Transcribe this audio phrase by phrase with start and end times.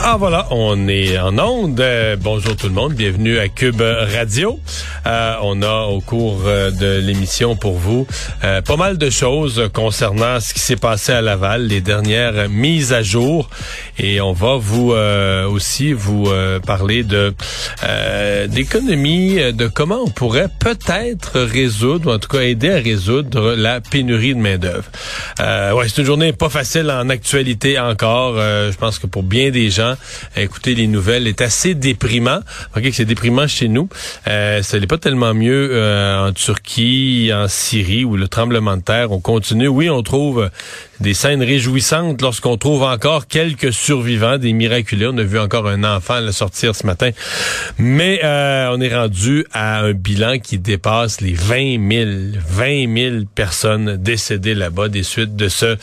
[0.00, 1.80] Ah voilà, on est en onde.
[1.80, 4.60] Euh, bonjour tout le monde, bienvenue à Cube Radio.
[5.06, 8.06] Euh, on a au cours euh, de l'émission pour vous
[8.40, 13.02] pas mal de choses concernant ce qui s'est passé à Laval, les dernières mises à
[13.02, 13.50] jour,
[13.98, 16.30] et on va vous aussi vous
[16.66, 17.34] parler de
[18.48, 23.80] d'économie, de comment on pourrait peut-être résoudre, ou en tout cas aider à résoudre la
[23.80, 24.90] pénurie de main d'œuvre.
[25.38, 28.36] ouais, c'est une journée pas facile en actualité encore.
[28.36, 29.94] je pense que pour bien des gens
[30.36, 32.40] écouter les nouvelles est assez déprimant.
[32.76, 33.88] Ok, c'est déprimant chez nous.
[34.26, 38.82] Euh, ce n'est pas tellement mieux euh, en Turquie, en Syrie, où le tremblement de
[38.82, 39.68] terre, on continue.
[39.68, 40.50] Oui, on trouve
[41.00, 45.06] des scènes réjouissantes lorsqu'on trouve encore quelques survivants, des miraculés.
[45.06, 47.08] On a vu encore un enfant le sortir ce matin.
[47.78, 52.10] Mais euh, on est rendu à un bilan qui dépasse les 20 000,
[52.46, 55.76] 20 000 personnes décédées là-bas des suites de ce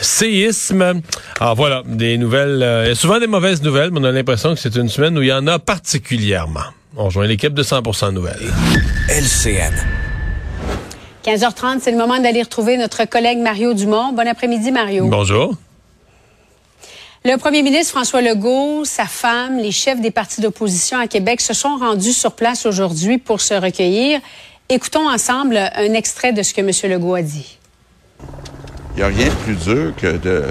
[0.00, 1.02] séisme.
[1.40, 2.62] Alors voilà, des nouvelles.
[2.62, 4.88] Euh, il y a souvent des mauvaises nouvelles, mais on a l'impression que c'est une
[4.88, 6.68] semaine où il y en a particulièrement.
[6.96, 8.52] On rejoint l'équipe de 100% Nouvelles.
[9.08, 9.74] LCN.
[11.24, 14.12] 15h30, c'est le moment d'aller retrouver notre collègue Mario Dumont.
[14.12, 15.08] Bon après-midi, Mario.
[15.08, 15.56] Bonjour.
[17.24, 21.52] Le premier ministre François Legault, sa femme, les chefs des partis d'opposition à Québec se
[21.52, 24.20] sont rendus sur place aujourd'hui pour se recueillir.
[24.68, 26.70] Écoutons ensemble un extrait de ce que M.
[26.92, 27.58] Legault a dit.
[28.94, 30.44] Il n'y a rien de plus dur que de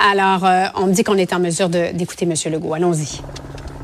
[0.00, 2.34] Alors, euh, on me dit qu'on est en mesure d'écouter M.
[2.52, 2.74] Legault.
[2.74, 3.20] Allons-y.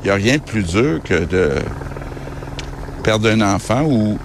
[0.01, 1.55] Il n'y a rien de plus dur que de
[3.03, 4.19] perdre un enfant ou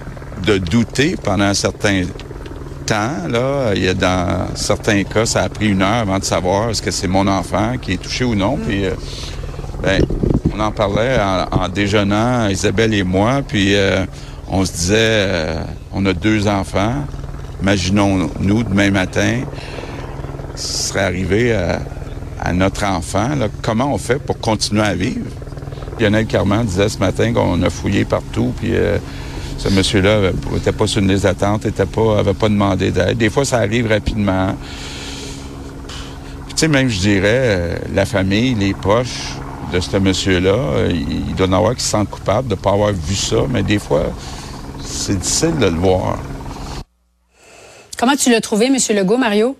[0.45, 2.03] de douter pendant un certain
[2.87, 3.27] temps.
[3.29, 6.69] Là, il y a dans certains cas, ça a pris une heure avant de savoir
[6.69, 8.57] est-ce que c'est mon enfant qui est touché ou non.
[8.57, 8.91] Puis, euh,
[9.83, 10.01] ben,
[10.55, 11.17] on en parlait
[11.51, 14.05] en, déjeunant, Isabelle et moi, puis euh,
[14.47, 15.59] on se disait, euh,
[15.93, 16.93] on a deux enfants.
[17.61, 19.41] Imaginons-nous demain matin,
[20.55, 21.81] ce serait arrivé à,
[22.39, 23.35] à notre enfant.
[23.35, 25.29] Là, comment on fait pour continuer à vivre?
[25.99, 28.71] Lionel Carman disait ce matin qu'on a fouillé partout, puis
[29.57, 33.17] ce monsieur-là n'était pas sur une liste d'attente, n'avait pas, demandé d'aide.
[33.17, 34.55] Des fois, ça arrive rapidement.
[36.49, 39.33] Tu sais, même, je dirais, euh, la famille, les proches
[39.71, 42.71] de ce monsieur-là, euh, il, doit en avoir qui se sentent coupables de ne pas
[42.71, 44.05] avoir vu ça, mais des fois,
[44.83, 46.17] c'est difficile de le voir.
[47.97, 48.77] Comment tu l'as trouvé, M.
[48.95, 49.55] Legault, Mario?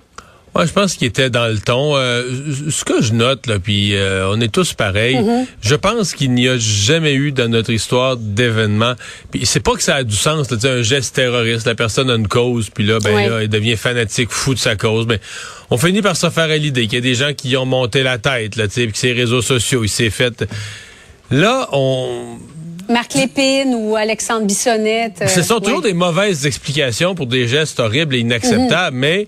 [0.58, 1.96] Moi, je pense qu'il était dans le ton.
[1.98, 2.24] Euh,
[2.72, 5.18] ce que je note, là, puis euh, on est tous pareils.
[5.18, 5.46] Mm-hmm.
[5.62, 8.94] Je pense qu'il n'y a jamais eu dans notre histoire d'événement.
[9.30, 11.68] Puis c'est pas que ça a du sens, là, un geste terroriste.
[11.68, 14.76] La personne a une cause, puis là, ben là, il devient fanatique, fou de sa
[14.76, 15.06] cause.
[15.06, 15.20] Mais
[15.70, 18.02] on finit par se faire à l'idée qu'il y a des gens qui ont monté
[18.02, 20.44] la tête, là, tu que ces réseaux sociaux, il s'est fait.
[21.30, 22.40] Là, on
[22.90, 25.24] Marc Lépine ou Alexandre Bissonnette.
[25.28, 29.00] Ce sont euh, toujours des mauvaises explications pour des gestes horribles et inacceptables, mm-hmm.
[29.00, 29.28] mais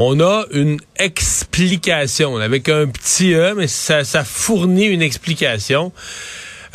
[0.00, 5.92] on a une explication avec un petit E, mais ça, fournit une explication.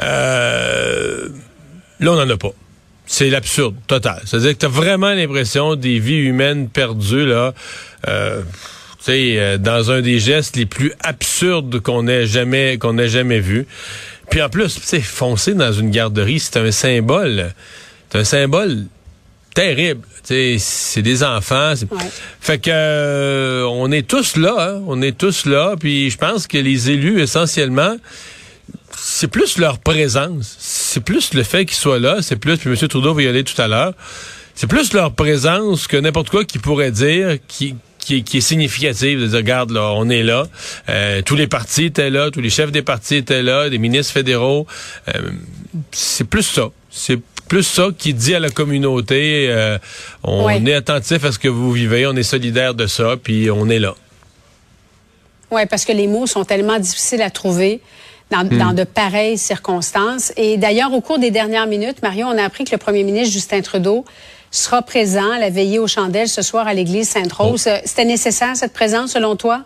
[0.02, 1.30] Euh,
[2.02, 2.52] là, on n'en a pas.
[3.06, 4.22] C'est l'absurde total.
[4.26, 7.54] C'est-à-dire que tu vraiment l'impression des vies humaines perdues là.
[8.10, 8.42] Euh,
[9.08, 13.68] euh, dans un des gestes les plus absurdes qu'on ait jamais qu'on ait jamais vu.
[14.30, 17.54] Puis en plus, tu foncer dans une garderie, c'est un symbole.
[18.10, 18.86] C'est un symbole
[19.54, 20.02] terrible.
[20.24, 21.74] C'est des enfants.
[22.40, 24.82] Fait que euh, on est tous là, hein.
[24.88, 25.76] on est tous là.
[25.80, 27.98] Puis je pense que les élus, essentiellement,
[28.98, 30.56] c'est plus leur présence.
[30.60, 32.18] C'est plus le fait qu'ils soient là.
[32.22, 32.88] C'est plus, puis M.
[32.88, 33.94] Trudeau va y aller tout à l'heure.
[34.56, 39.28] C'est plus leur présence que n'importe quoi qui pourrait dire qui, qui, est significative de
[39.28, 40.46] dire regarde là on est là
[40.90, 44.14] euh, tous les partis étaient là tous les chefs des partis étaient là des ministres
[44.14, 44.68] fédéraux
[45.08, 45.32] euh,
[45.92, 49.78] c'est plus ça c'est plus ça qui dit à la communauté, euh,
[50.24, 50.62] on Ouais.
[50.66, 53.80] est attentif à ce que vous vivez, on est solidaire de ça, puis on est
[53.80, 53.96] là.
[55.52, 57.80] Oui, parce que les mots sont tellement difficiles à trouver
[58.32, 58.58] dans, Hmm.
[58.58, 60.34] dans de pareilles circonstances.
[60.36, 63.32] Et d'ailleurs, au cours des dernières minutes, Marion, on a appris que le premier ministre
[63.34, 64.04] Justin Trudeau
[64.50, 67.68] sera présent à la veillée aux chandelles ce soir à l'église Sainte-Rose.
[67.68, 69.64] Euh, C'était nécessaire, cette présence, selon toi?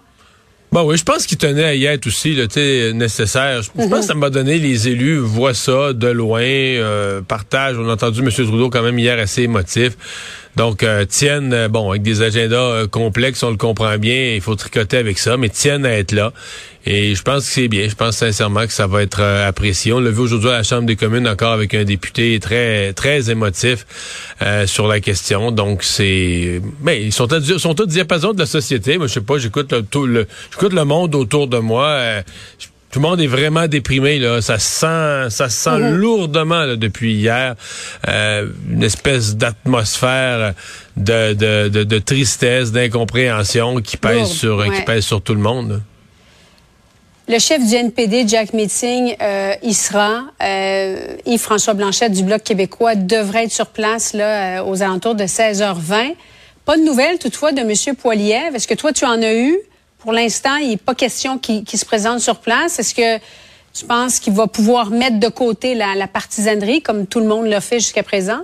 [0.72, 3.62] Bon, oui, je pense qu'il tenait à y être aussi, sais, nécessaire.
[3.62, 7.78] Je, pense que ça m'a donné, les élus voient ça de loin, euh, partagent.
[7.80, 8.30] On a entendu M.
[8.30, 9.94] Trudeau quand même hier assez émotif.
[10.58, 14.42] Donc, euh, tiennent, euh, bon, avec des agendas euh, complexes, on le comprend bien, il
[14.42, 16.34] faut tricoter avec ça, mais tiennent à être là.
[16.84, 17.88] Et je pense que c'est bien.
[17.88, 19.94] Je pense sincèrement que ça va être euh, apprécié.
[19.94, 23.30] On l'a vu aujourd'hui à la Chambre des communes encore avec un député très très
[23.30, 23.86] émotif
[24.66, 25.52] sur la question.
[25.52, 28.98] Donc c'est, mais ils sont, à, sont diapason de la société.
[28.98, 29.38] Moi, je sais pas.
[29.38, 32.24] J'écoute le, tout le, j'écoute le monde autour de moi.
[32.92, 37.56] Tout le monde est vraiment déprimé là, ça sent, ça sent lourdement là, depuis hier,
[38.08, 40.54] euh, une espèce d'atmosphère
[40.96, 45.42] de, de, de, de tristesse, d'incompréhension qui pèse Lourde, sur, qui pèse sur tout le
[45.42, 45.70] monde.
[45.72, 45.78] là.
[47.30, 50.22] Le chef du NPD, Jack Meeting, euh, y sera.
[50.42, 50.96] Euh,
[51.26, 56.16] Yves-François Blanchette du Bloc québécois devrait être sur place là, euh, aux alentours de 16h20.
[56.64, 57.96] Pas de nouvelles toutefois de M.
[57.98, 58.56] Poiliev.
[58.56, 59.58] Est-ce que toi, tu en as eu?
[60.08, 62.80] Pour l'instant, il n'est pas question qu'il qu'il se présente sur place.
[62.80, 63.22] Est-ce que
[63.74, 67.48] tu penses qu'il va pouvoir mettre de côté la, la partisanerie comme tout le monde
[67.48, 68.40] l'a fait jusqu'à présent?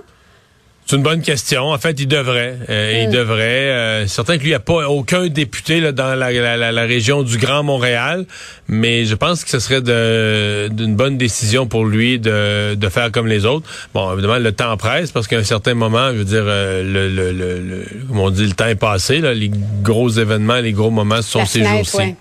[0.86, 1.70] C'est une bonne question.
[1.70, 2.58] En fait, il devrait.
[2.68, 3.70] Euh, Il devrait.
[3.70, 6.82] Euh, certain que lui, il n'y a pas aucun député là, dans la, la- la-
[6.82, 8.26] région du Grand Montréal,
[8.68, 13.26] mais je pense que ce serait d'une bonne décision pour lui de, de faire comme
[13.28, 13.66] les autres.
[13.94, 17.08] Bon, évidemment, le temps presse parce qu'à un certain moment, je veux dire, euh, le,
[17.08, 19.20] le, le, le- comme on dit, le temps est passé.
[19.20, 19.50] Là, les
[19.82, 21.96] gros événements, les gros moments, sont La ces jours-ci.
[21.96, 22.16] ouais.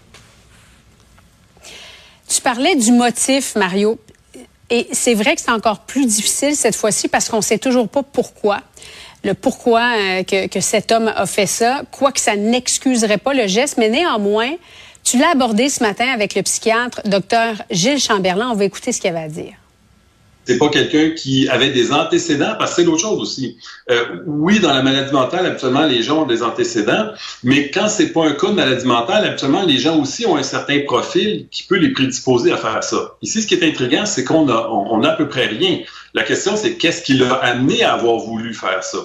[2.29, 3.99] Tu parlais du motif, Mario.
[4.73, 7.87] Et c'est vrai que c'est encore plus difficile cette fois-ci parce qu'on ne sait toujours
[7.87, 8.59] pas pourquoi.
[9.23, 13.77] Le pourquoi euh, que, cet homme a fait ça, quoique ça n'excuserait pas le geste,
[13.77, 14.49] mais néanmoins,
[15.03, 18.49] tu l'as abordé ce matin avec le psychiatre Dr Gilles Chamberlain.
[18.49, 19.53] On va écouter ce qu'il avait à dire.
[20.45, 23.57] C'est pas quelqu'un qui avait des antécédents, parce que c'est l'autre chose aussi.
[23.89, 27.11] Euh, oui, dans la maladie mentale, habituellement, les gens ont des antécédents,
[27.43, 30.43] mais quand c'est pas un cas de maladie mentale, habituellement, les gens aussi ont un
[30.43, 33.15] certain profil qui peut les prédisposer à faire ça.
[33.21, 35.79] Ici, ce qui est intriguant, c'est qu'on a, on, a à peu près rien.
[36.13, 38.99] La question, c'est qu'est-ce qui l'a amené à avoir voulu faire ça?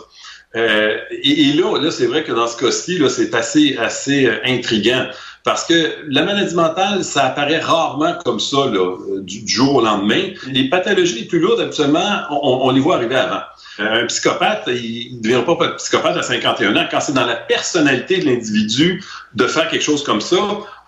[0.56, 5.06] Euh, et, là, là c'est vrai que dans ce cas-ci, c'est assez, assez euh, intriguant.
[5.48, 9.76] Parce que la maladie mentale, ça apparaît rarement comme ça, là, euh, du, du jour
[9.76, 10.34] au lendemain.
[10.46, 13.40] Les pathologies les plus lourdes, habituellement, on, on les voit arriver avant.
[13.80, 16.84] Euh, un psychopathe, il ne devient pas psychopathe à 51 ans.
[16.90, 19.02] Quand c'est dans la personnalité de l'individu
[19.36, 20.36] de faire quelque chose comme ça,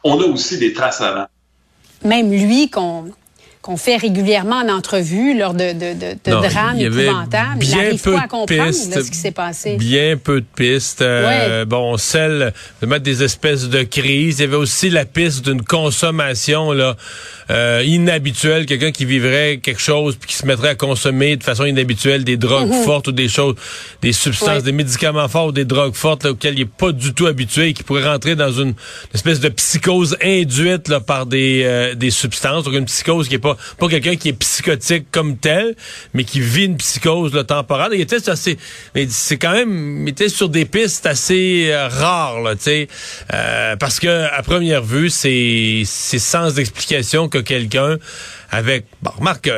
[0.05, 1.25] on a aussi des traces avant.
[2.05, 3.07] Même lui qu'on
[3.63, 7.05] qu'on fait régulièrement en entrevue lors de, de, de, de Non, drames il y avait
[7.05, 7.59] épouvantables.
[7.59, 9.77] Bien peu pas à de comprendre pistes, là, ce qui s'est passé?
[9.77, 11.03] Bien peu de pistes.
[11.03, 14.39] Euh, Bon, celle de mettre des espèces de crises.
[14.39, 16.97] Il y avait aussi la piste d'une consommation là
[17.51, 21.65] euh, inhabituelle, quelqu'un qui vivrait quelque chose puis qui se mettrait à consommer de façon
[21.65, 23.57] inhabituelle des drogues fortes ou des choses,
[24.03, 24.49] des substances.
[24.59, 24.63] Ouais.
[24.63, 27.69] des médicaments forts ou des drogues fortes là, auxquelles il est pas du tout habitué
[27.69, 28.73] et qui pourrait rentrer dans une
[29.13, 32.65] espèce de psychose induite là, par des, euh, des substances.
[32.65, 35.75] Donc une psychose qui est pas pas quelqu'un qui est psychotique comme tel,
[36.15, 37.89] mais qui vit une psychose là, temporaire.
[37.93, 38.59] Il était assez,
[38.95, 42.55] mais c'est quand même, il était sur des pistes assez euh, rares, là,
[43.33, 47.99] euh, parce que à première vue, c'est c'est sans explication que quelqu'un
[48.51, 49.51] avec, bon, remarque.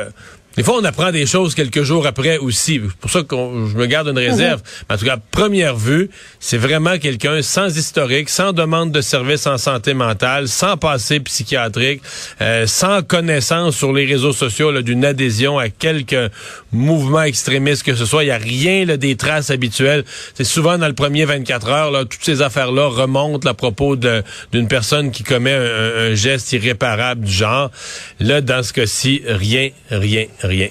[0.55, 2.79] Des fois, on apprend des choses quelques jours après aussi.
[2.83, 4.61] C'est pour ça que je me garde une réserve.
[4.89, 9.01] Mais en tout cas, à première vue, c'est vraiment quelqu'un sans historique, sans demande de
[9.01, 12.01] service en santé mentale, sans passé psychiatrique,
[12.41, 16.29] euh, sans connaissance sur les réseaux sociaux d'une adhésion à quelque
[16.71, 18.23] mouvement extrémiste que ce soit.
[18.23, 20.03] Il n'y a rien là, des traces habituelles.
[20.35, 23.95] C'est souvent dans le premier 24 heures, là, toutes ces affaires-là remontent là, à propos
[23.95, 27.71] d'une personne qui commet un, un- un geste irréparable du genre.
[28.19, 30.69] Là, dans ce cas-ci, rien, rien, rien.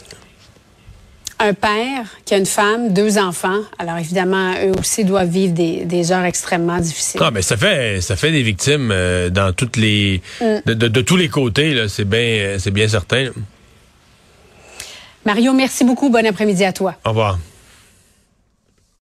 [1.39, 3.59] Un père qui a une femme, deux enfants.
[3.79, 7.21] Alors évidemment, eux aussi doivent vivre des, des heures extrêmement difficiles.
[7.23, 11.01] Ah, mais ça fait ça fait des victimes euh, dans toutes les de, de- de
[11.01, 13.31] tous les côtés là, c'est bien c'est bien certain.
[15.25, 16.11] Mario, merci beaucoup.
[16.11, 16.95] Bon après-midi à toi.
[17.05, 17.39] Au revoir.